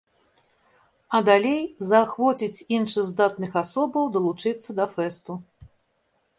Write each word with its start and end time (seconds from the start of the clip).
А 1.17 1.21
далей 1.27 1.59
заахвоціць 1.91 2.63
іншых 2.79 3.03
здатных 3.11 3.51
асобаў 3.63 4.03
далучыцца 4.19 4.69
да 4.81 4.85
фэсту. 4.99 5.41